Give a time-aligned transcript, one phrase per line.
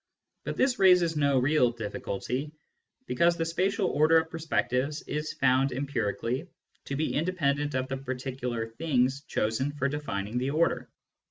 [0.45, 2.51] But this raises no real difficulty,
[3.05, 6.47] because the spatial order of perspectives is found empirically
[6.85, 10.89] to be independent of the particular" things '* chosen for defining the order.